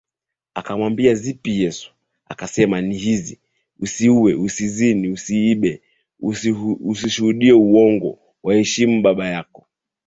[0.53, 1.91] Akamwambia Zipi Yesu
[2.25, 3.39] akasema Ni hizi
[3.79, 5.81] Usiue Usizini Usiibe
[6.83, 9.67] Usishuhudie uongo Waheshimu baba yako